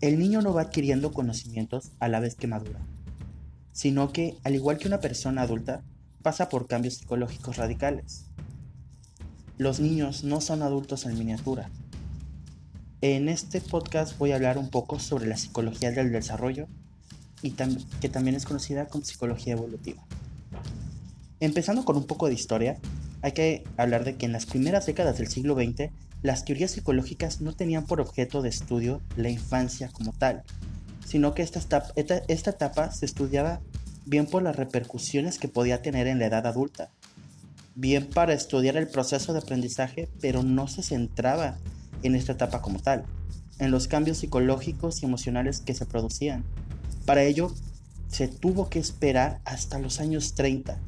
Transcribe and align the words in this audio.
el 0.00 0.18
niño 0.18 0.40
no 0.40 0.54
va 0.54 0.62
adquiriendo 0.62 1.12
conocimientos 1.12 1.92
a 1.98 2.08
la 2.08 2.20
vez 2.20 2.34
que 2.34 2.46
madura, 2.46 2.80
sino 3.72 4.12
que, 4.12 4.38
al 4.44 4.54
igual 4.54 4.78
que 4.78 4.88
una 4.88 5.00
persona 5.00 5.42
adulta, 5.42 5.82
pasa 6.22 6.48
por 6.48 6.66
cambios 6.66 6.94
psicológicos 6.94 7.56
radicales. 7.56 8.24
Los 9.58 9.78
niños 9.78 10.24
no 10.24 10.40
son 10.40 10.62
adultos 10.62 11.04
en 11.04 11.18
miniatura. 11.18 11.70
En 13.02 13.28
este 13.28 13.60
podcast 13.60 14.16
voy 14.18 14.32
a 14.32 14.36
hablar 14.36 14.56
un 14.56 14.70
poco 14.70 14.98
sobre 14.98 15.26
la 15.26 15.36
psicología 15.36 15.90
del 15.90 16.12
desarrollo 16.12 16.66
y 17.42 17.54
que 18.00 18.08
también 18.08 18.36
es 18.36 18.44
conocida 18.44 18.86
como 18.86 19.04
psicología 19.04 19.52
evolutiva. 19.52 20.02
Empezando 21.40 21.84
con 21.84 21.96
un 21.96 22.06
poco 22.06 22.28
de 22.28 22.34
historia, 22.34 22.78
hay 23.22 23.32
que 23.32 23.64
hablar 23.76 24.04
de 24.04 24.16
que 24.16 24.26
en 24.26 24.32
las 24.32 24.46
primeras 24.46 24.86
décadas 24.86 25.18
del 25.18 25.28
siglo 25.28 25.54
XX, 25.54 25.90
las 26.22 26.44
teorías 26.44 26.70
psicológicas 26.70 27.40
no 27.40 27.54
tenían 27.54 27.86
por 27.86 28.00
objeto 28.00 28.42
de 28.42 28.48
estudio 28.48 29.00
la 29.16 29.30
infancia 29.30 29.88
como 29.88 30.12
tal, 30.12 30.42
sino 31.04 31.34
que 31.34 31.42
esta, 31.42 31.82
etapa 32.26 32.92
se 32.92 33.06
estudiaba 33.06 33.60
bien 34.06 34.26
por 34.26 34.42
las 34.42 34.56
repercusiones 34.56 35.38
que 35.38 35.48
podía 35.48 35.82
tener 35.82 36.06
en 36.06 36.18
la 36.18 36.26
edad 36.26 36.46
adulta, 36.46 36.90
bien 37.74 38.06
para 38.06 38.34
estudiar 38.34 38.76
el 38.76 38.88
proceso 38.88 39.32
de 39.32 39.40
aprendizaje, 39.40 40.08
pero 40.20 40.42
no 40.42 40.68
se 40.68 40.82
centraba 40.82 41.58
en 42.02 42.14
esta 42.14 42.32
etapa 42.32 42.62
como 42.62 42.80
tal, 42.80 43.04
en 43.58 43.70
los 43.70 43.88
cambios 43.88 44.18
psicológicos 44.18 45.02
y 45.02 45.06
emocionales 45.06 45.60
que 45.60 45.74
se 45.74 45.86
producían. 45.86 46.44
Para 47.06 47.22
ello, 47.22 47.52
se 48.08 48.28
tuvo 48.28 48.68
que 48.68 48.78
esperar 48.78 49.40
hasta 49.44 49.78
los 49.78 50.00
años 50.00 50.34
30, 50.34 50.78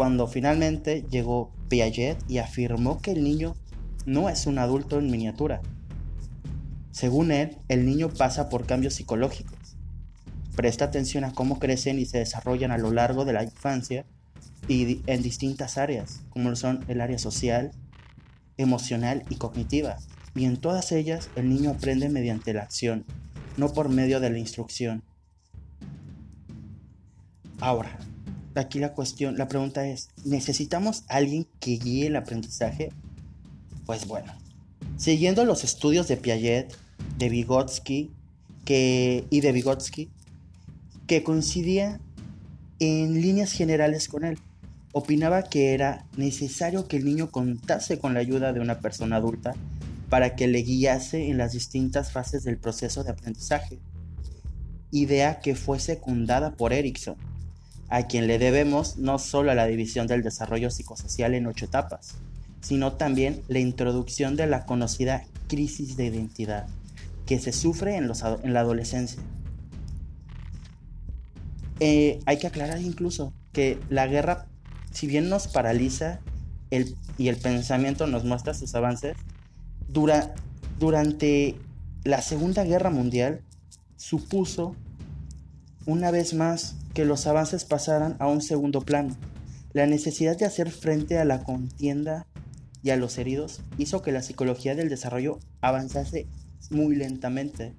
cuando 0.00 0.26
finalmente 0.26 1.04
llegó 1.10 1.52
Piaget 1.68 2.16
y 2.26 2.38
afirmó 2.38 3.02
que 3.02 3.12
el 3.12 3.22
niño 3.22 3.54
no 4.06 4.30
es 4.30 4.46
un 4.46 4.58
adulto 4.58 4.98
en 4.98 5.10
miniatura. 5.10 5.60
Según 6.90 7.30
él, 7.30 7.58
el 7.68 7.84
niño 7.84 8.08
pasa 8.08 8.48
por 8.48 8.64
cambios 8.64 8.94
psicológicos. 8.94 9.76
Presta 10.56 10.86
atención 10.86 11.24
a 11.24 11.34
cómo 11.34 11.58
crecen 11.58 11.98
y 11.98 12.06
se 12.06 12.16
desarrollan 12.16 12.70
a 12.70 12.78
lo 12.78 12.90
largo 12.90 13.26
de 13.26 13.34
la 13.34 13.44
infancia 13.44 14.06
y 14.68 15.02
en 15.06 15.22
distintas 15.22 15.76
áreas, 15.76 16.22
como 16.30 16.56
son 16.56 16.82
el 16.88 17.02
área 17.02 17.18
social, 17.18 17.70
emocional 18.56 19.24
y 19.28 19.34
cognitiva. 19.34 19.98
Y 20.34 20.46
en 20.46 20.56
todas 20.56 20.92
ellas 20.92 21.28
el 21.36 21.50
niño 21.50 21.72
aprende 21.72 22.08
mediante 22.08 22.54
la 22.54 22.62
acción, 22.62 23.04
no 23.58 23.70
por 23.74 23.90
medio 23.90 24.18
de 24.18 24.30
la 24.30 24.38
instrucción. 24.38 25.02
Ahora, 27.60 27.98
aquí 28.54 28.78
la 28.78 28.92
cuestión, 28.92 29.36
la 29.36 29.48
pregunta 29.48 29.86
es, 29.86 30.08
¿necesitamos 30.24 31.04
alguien 31.08 31.46
que 31.60 31.72
guíe 31.72 32.08
el 32.08 32.16
aprendizaje? 32.16 32.90
Pues 33.86 34.06
bueno, 34.06 34.32
siguiendo 34.96 35.44
los 35.44 35.64
estudios 35.64 36.08
de 36.08 36.16
Piaget, 36.16 36.74
de 37.18 37.28
Vygotsky 37.28 38.10
que, 38.64 39.24
y 39.30 39.40
de 39.40 39.52
Vygotsky, 39.52 40.10
que 41.06 41.22
coincidía 41.22 42.00
en 42.78 43.20
líneas 43.20 43.52
generales 43.52 44.08
con 44.08 44.24
él, 44.24 44.38
opinaba 44.92 45.44
que 45.44 45.74
era 45.74 46.04
necesario 46.16 46.88
que 46.88 46.96
el 46.96 47.04
niño 47.04 47.30
contase 47.30 47.98
con 47.98 48.14
la 48.14 48.20
ayuda 48.20 48.52
de 48.52 48.60
una 48.60 48.80
persona 48.80 49.16
adulta 49.16 49.54
para 50.08 50.34
que 50.34 50.48
le 50.48 50.62
guiase 50.62 51.28
en 51.28 51.38
las 51.38 51.52
distintas 51.52 52.10
fases 52.10 52.42
del 52.42 52.58
proceso 52.58 53.04
de 53.04 53.10
aprendizaje, 53.10 53.78
idea 54.90 55.38
que 55.38 55.54
fue 55.54 55.78
secundada 55.78 56.56
por 56.56 56.72
Erickson 56.72 57.16
a 57.90 58.06
quien 58.06 58.26
le 58.26 58.38
debemos 58.38 58.96
no 58.96 59.18
solo 59.18 59.50
a 59.50 59.54
la 59.54 59.66
división 59.66 60.06
del 60.06 60.22
desarrollo 60.22 60.70
psicosocial 60.70 61.34
en 61.34 61.46
ocho 61.46 61.64
etapas, 61.64 62.14
sino 62.60 62.92
también 62.92 63.42
la 63.48 63.58
introducción 63.58 64.36
de 64.36 64.46
la 64.46 64.64
conocida 64.64 65.24
crisis 65.48 65.96
de 65.96 66.06
identidad 66.06 66.66
que 67.26 67.38
se 67.38 67.52
sufre 67.52 67.96
en, 67.96 68.08
la 68.08 68.60
adolescencia. 68.60 69.20
Eh, 71.80 72.20
hay 72.26 72.38
que 72.38 72.46
aclarar 72.46 72.80
incluso 72.80 73.32
que 73.52 73.78
la 73.88 74.06
guerra, 74.06 74.46
si 74.92 75.06
bien 75.06 75.28
nos 75.28 75.48
paraliza 75.48 76.20
y 77.18 77.28
el 77.28 77.36
pensamiento 77.36 78.06
nos 78.06 78.24
muestra 78.24 78.54
sus 78.54 78.74
avances, 78.74 79.16
dura, 79.88 80.34
durante 80.78 81.56
la 82.04 82.22
Segunda 82.22 82.64
Guerra 82.64 82.90
Mundial 82.90 83.42
supuso 83.96 84.76
una 85.86 86.10
vez 86.10 86.34
más 86.34 86.76
que 86.94 87.04
los 87.04 87.26
avances 87.26 87.64
pasaran 87.64 88.16
a 88.18 88.26
un 88.26 88.42
segundo 88.42 88.82
plano. 88.82 89.16
La 89.72 89.86
necesidad 89.86 90.36
de 90.36 90.44
hacer 90.44 90.70
frente 90.70 91.18
a 91.18 91.24
la 91.24 91.42
contienda 91.42 92.26
y 92.82 92.90
a 92.90 92.96
los 92.96 93.18
heridos 93.18 93.60
hizo 93.78 94.02
que 94.02 94.12
la 94.12 94.22
psicología 94.22 94.74
del 94.74 94.88
desarrollo 94.88 95.38
avanzase 95.60 96.26
muy 96.70 96.96
lentamente. 96.96 97.74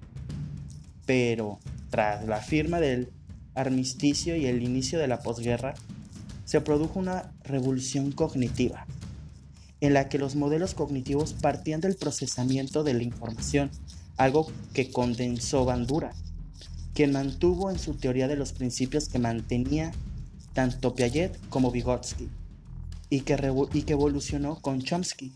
Pero 1.06 1.60
tras 1.90 2.26
la 2.26 2.40
firma 2.40 2.80
del 2.80 3.12
armisticio 3.54 4.36
y 4.36 4.46
el 4.46 4.64
inicio 4.64 4.98
de 4.98 5.08
la 5.08 5.20
posguerra, 5.20 5.74
se 6.46 6.62
produjo 6.62 7.00
una 7.00 7.34
revolución 7.44 8.12
cognitiva, 8.12 8.86
en 9.80 9.94
la 9.94 10.10
que 10.10 10.18
los 10.18 10.36
modelos 10.36 10.74
cognitivos 10.74 11.34
partían 11.34 11.82
del 11.82 11.96
procesamiento 11.96 12.84
de 12.84 12.94
la 12.94 13.04
información, 13.04 13.70
algo 14.18 14.52
que 14.74 14.92
condensó 14.92 15.66
Bandura 15.66 16.14
quien 16.94 17.12
mantuvo 17.12 17.70
en 17.70 17.80
su 17.80 17.96
teoría 17.96 18.28
de 18.28 18.36
los 18.36 18.52
principios 18.54 19.08
que 19.08 19.20
mantenía 19.20 19.92
tanto 20.54 20.94
Piaget 20.94 21.38
como 21.50 21.72
Vygotsky, 21.72 22.30
y 23.10 23.22
que, 23.22 23.36
y 23.74 23.84
que 23.84 23.94
evolucionó 23.94 24.62
con 24.62 24.82
Chomsky, 24.82 25.34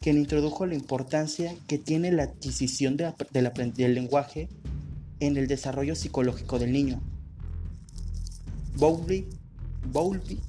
quien 0.00 0.18
introdujo 0.18 0.66
la 0.66 0.74
importancia 0.74 1.54
que 1.66 1.78
tiene 1.78 2.12
la 2.12 2.24
adquisición 2.24 2.96
de, 2.96 3.12
del 3.32 3.94
lenguaje 3.94 4.48
en 5.20 5.36
el 5.36 5.46
desarrollo 5.46 5.94
psicológico 5.94 6.58
del 6.58 6.72
niño. 6.72 7.00
Bowlby, 8.76 9.28
Bowlby, 9.92 10.40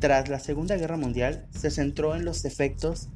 tras 0.00 0.28
la 0.28 0.40
Segunda 0.40 0.76
Guerra 0.76 0.96
Mundial, 0.96 1.46
se 1.56 1.70
centró 1.70 2.16
en 2.16 2.24
los 2.24 2.44
efectos 2.44 3.08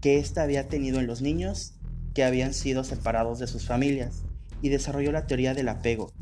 que 0.00 0.18
ésta 0.18 0.42
había 0.42 0.68
tenido 0.68 1.00
en 1.00 1.06
los 1.06 1.22
niños 1.22 1.72
que 2.14 2.24
habían 2.24 2.52
sido 2.52 2.84
separados 2.84 3.38
de 3.38 3.46
sus 3.46 3.64
familias 3.64 4.22
y 4.62 4.68
desarrolló 4.68 5.12
la 5.12 5.26
teoría 5.26 5.54
del 5.54 5.68
apego, 5.68 6.12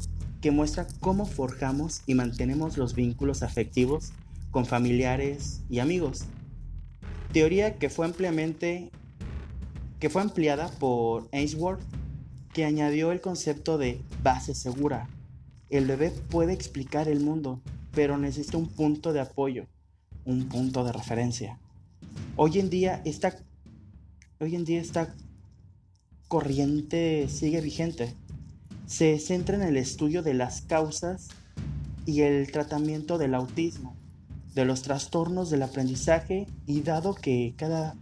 que 0.41 0.51
muestra 0.51 0.87
cómo 1.01 1.27
forjamos 1.27 2.03
y 2.07 2.15
mantenemos 2.15 2.77
los 2.77 2.95
vínculos 2.95 3.43
afectivos 3.43 4.13
con 4.51 4.67
familiares 4.67 5.63
y 5.71 5.79
amigos. 5.79 6.25
Teoría 7.33 7.79
que 7.79 7.91
fue 7.91 8.07
ampliamente 8.07 8.91
que 9.99 10.11
fue 10.11 10.21
ampliada 10.21 10.69
por 10.69 11.29
Ainsworth, 11.33 11.81
que 12.53 12.67
añadió 12.67 13.11
el 13.11 13.23
concepto 13.23 13.79
de 13.79 14.01
base 14.23 14.55
segura. 14.55 15.09
El 15.71 15.87
bebé 15.87 16.11
puede 16.11 16.53
explicar 16.53 17.09
el 17.09 17.21
mundo, 17.21 17.61
pero 17.93 18.19
necesita 18.19 18.59
un 18.59 18.69
punto 18.69 19.15
de 19.15 19.21
apoyo, 19.21 19.67
un 20.27 20.49
punto 20.49 20.85
de 20.85 20.93
referencia. 20.93 21.59
Hoy 22.37 22.59
en 22.59 22.69
día 22.69 23.01
esta 23.07 23.35
hoy 24.41 24.57
en 24.57 24.67
día 24.67 24.81
esta 24.81 25.15
corriente 26.29 27.29
sigue 27.31 27.63
vigente 27.63 28.15
se 28.87 29.19
centra 29.19 29.57
en 29.57 29.63
el 29.63 29.77
estudio 29.77 30.23
de 30.23 30.35
las 30.35 30.63
causas 30.63 31.29
y 32.07 32.21
el 32.21 32.51
tratamiento 32.53 33.19
del 33.19 33.35
autismo, 33.35 33.97
de 34.55 34.65
los 34.65 34.83
trastornos 34.83 35.51
del 35.51 35.63
aprendizaje 35.63 36.47
y 36.67 36.83
dado 36.83 37.15
que 37.15 37.55
cada, 37.57 37.97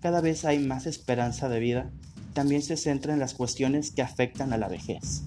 cada 0.00 0.20
vez 0.20 0.44
hay 0.44 0.58
más 0.60 0.86
esperanza 0.86 1.48
de 1.48 1.60
vida, 1.60 1.90
también 2.32 2.62
se 2.62 2.76
centra 2.76 3.12
en 3.12 3.18
las 3.18 3.34
cuestiones 3.34 3.90
que 3.90 4.02
afectan 4.02 4.52
a 4.52 4.58
la 4.58 4.68
vejez. 4.68 5.22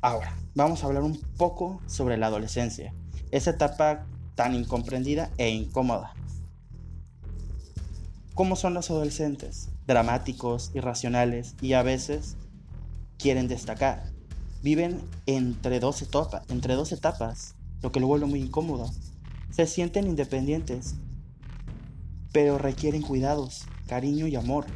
Ahora, 0.00 0.36
vamos 0.54 0.82
a 0.82 0.86
hablar 0.86 1.04
un 1.04 1.16
poco 1.36 1.80
sobre 1.86 2.16
la 2.16 2.26
adolescencia, 2.26 2.92
esa 3.30 3.50
etapa 3.50 4.04
tan 4.34 4.54
incomprendida 4.54 5.30
e 5.38 5.50
incómoda. 5.50 6.14
¿Cómo 8.34 8.56
son 8.56 8.74
los 8.74 8.90
adolescentes? 8.90 9.68
Dramáticos, 9.86 10.72
irracionales 10.74 11.54
y 11.60 11.74
a 11.74 11.82
veces 11.82 12.36
quieren 13.22 13.46
destacar. 13.46 14.10
Viven 14.62 15.00
entre 15.26 15.78
dos, 15.78 16.02
etapas, 16.02 16.42
entre 16.48 16.74
dos 16.74 16.90
etapas, 16.90 17.54
lo 17.80 17.92
que 17.92 18.00
lo 18.00 18.08
vuelve 18.08 18.26
muy 18.26 18.40
incómodo. 18.40 18.90
Se 19.50 19.66
sienten 19.66 20.08
independientes, 20.08 20.96
pero 22.32 22.58
requieren 22.58 23.02
cuidados, 23.02 23.66
cariño 23.86 24.26
y 24.26 24.34
amor. 24.34 24.66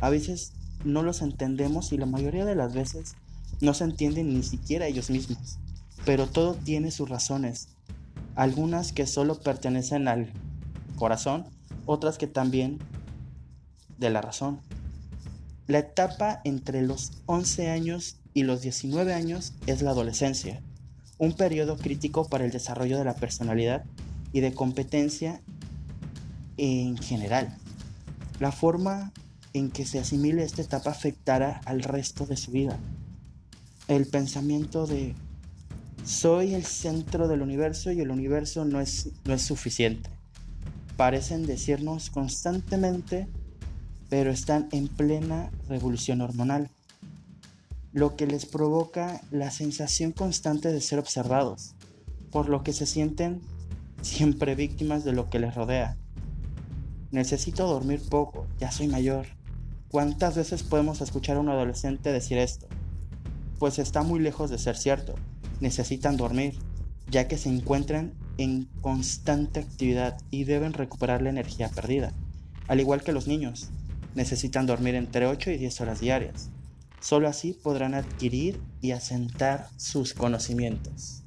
A 0.00 0.10
veces 0.10 0.52
no 0.84 1.02
los 1.02 1.22
entendemos 1.22 1.92
y 1.92 1.98
la 1.98 2.06
mayoría 2.06 2.44
de 2.44 2.54
las 2.54 2.72
veces 2.72 3.16
no 3.60 3.74
se 3.74 3.84
entienden 3.84 4.32
ni 4.32 4.44
siquiera 4.44 4.86
ellos 4.86 5.10
mismos. 5.10 5.58
Pero 6.04 6.28
todo 6.28 6.54
tiene 6.54 6.92
sus 6.92 7.08
razones. 7.08 7.68
Algunas 8.36 8.92
que 8.92 9.06
solo 9.06 9.40
pertenecen 9.40 10.06
al 10.06 10.32
corazón, 10.96 11.46
otras 11.84 12.16
que 12.16 12.28
también 12.28 12.78
de 13.98 14.10
la 14.10 14.20
razón. 14.20 14.60
La 15.68 15.80
etapa 15.80 16.40
entre 16.44 16.80
los 16.80 17.12
11 17.26 17.68
años 17.68 18.16
y 18.32 18.44
los 18.44 18.62
19 18.62 19.12
años 19.12 19.52
es 19.66 19.82
la 19.82 19.90
adolescencia, 19.90 20.62
un 21.18 21.34
periodo 21.34 21.76
crítico 21.76 22.26
para 22.26 22.46
el 22.46 22.50
desarrollo 22.50 22.96
de 22.96 23.04
la 23.04 23.14
personalidad 23.14 23.84
y 24.32 24.40
de 24.40 24.54
competencia 24.54 25.42
en 26.56 26.96
general. 26.96 27.54
La 28.40 28.50
forma 28.50 29.12
en 29.52 29.70
que 29.70 29.84
se 29.84 29.98
asimile 29.98 30.42
esta 30.42 30.62
etapa 30.62 30.90
afectará 30.90 31.60
al 31.66 31.82
resto 31.82 32.24
de 32.24 32.38
su 32.38 32.50
vida. 32.50 32.78
El 33.88 34.06
pensamiento 34.06 34.86
de 34.86 35.14
soy 36.02 36.54
el 36.54 36.64
centro 36.64 37.28
del 37.28 37.42
universo 37.42 37.92
y 37.92 38.00
el 38.00 38.10
universo 38.10 38.64
no 38.64 38.80
es, 38.80 39.10
no 39.26 39.34
es 39.34 39.42
suficiente. 39.42 40.08
Parecen 40.96 41.44
decirnos 41.44 42.08
constantemente, 42.08 43.28
pero 44.08 44.30
están 44.30 44.68
en 44.72 44.88
plena 44.88 45.50
revolución 45.68 46.20
hormonal, 46.20 46.70
lo 47.92 48.16
que 48.16 48.26
les 48.26 48.46
provoca 48.46 49.20
la 49.30 49.50
sensación 49.50 50.12
constante 50.12 50.72
de 50.72 50.80
ser 50.80 50.98
observados, 50.98 51.74
por 52.30 52.48
lo 52.48 52.62
que 52.62 52.72
se 52.72 52.86
sienten 52.86 53.40
siempre 54.02 54.54
víctimas 54.54 55.04
de 55.04 55.12
lo 55.12 55.28
que 55.30 55.38
les 55.38 55.54
rodea. 55.54 55.96
Necesito 57.10 57.66
dormir 57.66 58.02
poco, 58.08 58.46
ya 58.58 58.70
soy 58.70 58.88
mayor. 58.88 59.26
¿Cuántas 59.90 60.36
veces 60.36 60.62
podemos 60.62 61.00
escuchar 61.00 61.36
a 61.36 61.40
un 61.40 61.48
adolescente 61.48 62.12
decir 62.12 62.38
esto? 62.38 62.66
Pues 63.58 63.78
está 63.78 64.02
muy 64.02 64.20
lejos 64.20 64.50
de 64.50 64.58
ser 64.58 64.76
cierto. 64.76 65.14
Necesitan 65.60 66.16
dormir, 66.16 66.58
ya 67.10 67.26
que 67.26 67.38
se 67.38 67.48
encuentran 67.48 68.12
en 68.36 68.68
constante 68.82 69.60
actividad 69.60 70.18
y 70.30 70.44
deben 70.44 70.74
recuperar 70.74 71.22
la 71.22 71.30
energía 71.30 71.70
perdida. 71.70 72.12
Al 72.68 72.80
igual 72.80 73.02
que 73.02 73.12
los 73.12 73.26
niños, 73.26 73.70
necesitan 74.18 74.66
dormir 74.66 74.94
entre 74.96 75.26
8 75.26 75.52
y 75.52 75.56
10 75.56 75.80
horas 75.80 76.00
diarias. 76.00 76.50
Solo 77.00 77.28
así 77.28 77.52
podrán 77.54 77.94
adquirir 77.94 78.60
y 78.82 78.90
asentar 78.90 79.68
sus 79.76 80.12
conocimientos. 80.12 81.22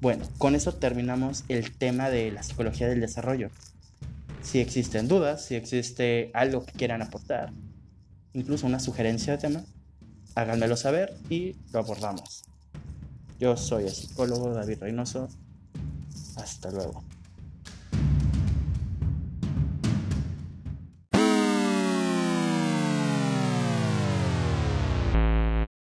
Bueno, 0.00 0.26
con 0.38 0.54
eso 0.54 0.74
terminamos 0.74 1.44
el 1.48 1.76
tema 1.76 2.10
de 2.10 2.32
la 2.32 2.42
psicología 2.42 2.88
del 2.88 3.00
desarrollo. 3.00 3.50
Si 4.42 4.58
existen 4.58 5.06
dudas, 5.06 5.44
si 5.44 5.54
existe 5.54 6.30
algo 6.34 6.64
que 6.64 6.72
quieran 6.72 7.02
aportar, 7.02 7.52
incluso 8.32 8.66
una 8.66 8.80
sugerencia 8.80 9.34
de 9.34 9.38
tema, 9.38 9.64
háganmelo 10.34 10.76
saber 10.76 11.14
y 11.28 11.56
lo 11.72 11.80
abordamos. 11.80 12.44
Yo 13.38 13.56
soy 13.56 13.84
el 13.84 13.94
psicólogo 13.94 14.54
David 14.54 14.78
Reynoso. 14.80 15.28
Hasta 16.36 16.70
luego. 16.70 17.04